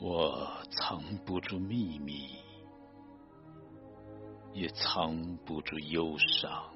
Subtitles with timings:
[0.00, 2.36] 我藏不住秘密，
[4.52, 6.72] 也藏不住忧伤。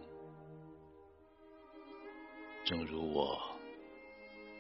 [2.65, 3.39] 正如我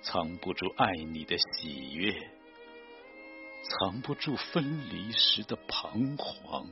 [0.02, 2.14] 藏不住爱你的喜悦，
[3.64, 6.68] 藏不住分离时的彷徨。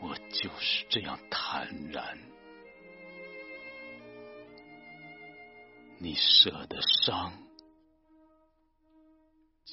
[0.00, 2.18] 我就是这样坦然。
[5.98, 7.32] 你舍的伤。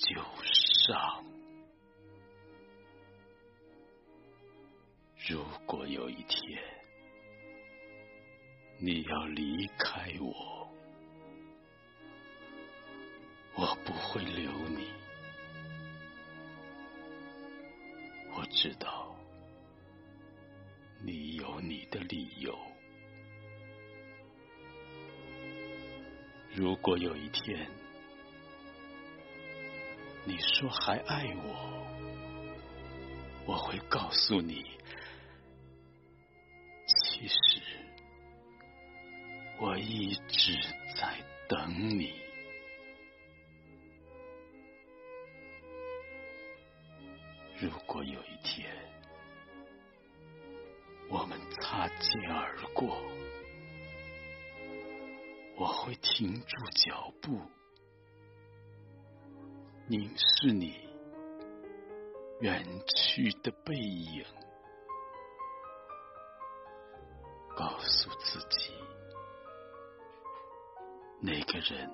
[0.02, 1.24] 就伤。
[5.30, 6.60] 如果有一天
[8.80, 10.68] 你要离开我，
[13.56, 14.90] 我不会留你。
[18.34, 19.16] 我知道
[21.04, 22.58] 你有你的理由。
[26.56, 27.70] 如果有一天，
[30.32, 31.86] 你说还爱我，
[33.46, 34.64] 我会告诉你，
[36.88, 37.62] 其实
[39.60, 40.58] 我一直
[40.96, 41.18] 在
[41.50, 42.14] 等你。
[47.60, 48.74] 如果有一天
[51.10, 53.02] 我们擦肩而过，
[55.58, 57.38] 我会停住脚步。
[59.92, 60.88] 凝视你
[62.40, 64.24] 远去的背影，
[67.58, 68.72] 告诉自己，
[71.20, 71.92] 那个人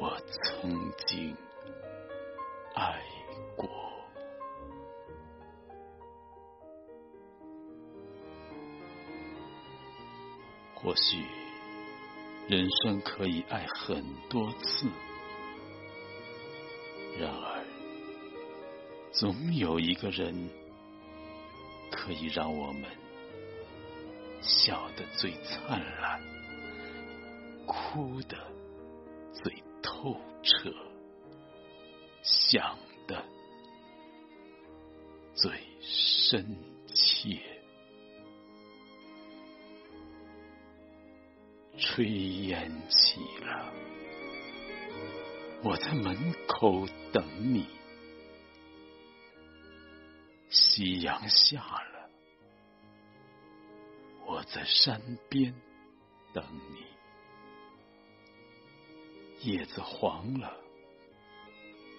[0.00, 0.72] 我曾
[1.06, 1.36] 经
[2.74, 3.00] 爱
[3.56, 3.68] 过。
[10.74, 11.24] 或许
[12.48, 14.88] 人生可以爱很多次。
[17.22, 17.64] 然而，
[19.12, 20.50] 总有一个人
[21.88, 22.90] 可以让我们
[24.40, 26.20] 笑得最灿烂，
[27.64, 28.36] 哭得
[29.32, 30.74] 最透彻，
[32.24, 33.24] 想的
[35.32, 35.48] 最
[35.80, 36.44] 深
[36.92, 37.38] 切。
[41.78, 42.02] 炊
[42.48, 43.72] 烟起了。
[45.64, 46.16] 我在门
[46.48, 47.24] 口等
[47.54, 47.68] 你，
[50.50, 52.10] 夕阳下了，
[54.26, 55.54] 我在山边
[56.32, 56.84] 等你，
[59.48, 60.52] 叶子黄了，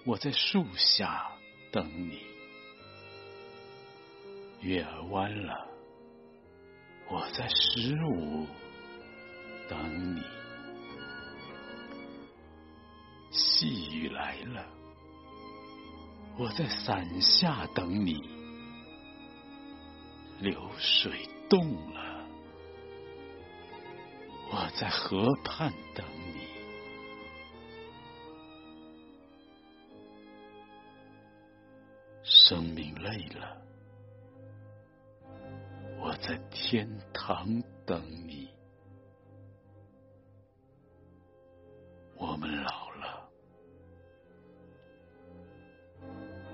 [0.06, 1.31] 我在树下
[1.72, 2.22] 等你，
[4.59, 5.69] 月儿弯了，
[7.09, 8.45] 我在十五
[9.69, 10.42] 等你。
[13.63, 14.66] 细雨来了，
[16.38, 18.22] 我在伞下等你；
[20.41, 22.28] 流水动了，
[24.51, 26.41] 我在河畔等你；
[32.22, 33.62] 生命累了，
[36.01, 38.42] 我在天堂等你。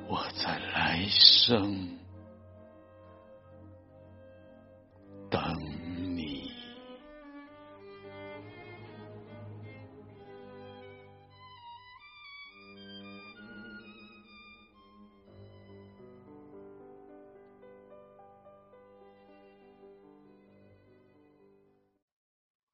[0.10, 1.88] 我在来生。